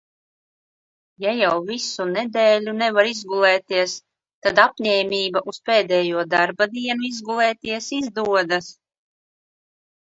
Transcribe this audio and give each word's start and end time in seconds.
Ja 1.25 1.33
jau 1.39 1.51
visu 1.67 2.07
nedēļu 2.15 2.73
nevar 2.79 3.11
izgulēties, 3.11 3.95
tad 4.47 4.63
apņēmība 4.65 5.45
uz 5.55 5.61
pēdējo 5.71 6.27
darba 6.35 6.71
dienu 6.75 7.09
izgulēties 7.13 7.95
izdodas. 8.03 8.75